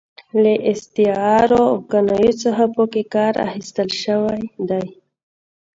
[0.41, 4.85] له استعارو او کنایو څخه پکې کار اخیستل شوی وي.